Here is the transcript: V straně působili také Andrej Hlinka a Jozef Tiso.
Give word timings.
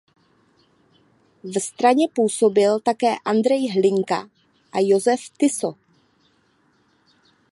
V 1.43 1.59
straně 1.59 2.07
působili 2.15 2.81
také 2.81 3.15
Andrej 3.25 3.71
Hlinka 3.71 4.21
a 4.71 4.79
Jozef 4.87 5.19
Tiso. 5.39 5.73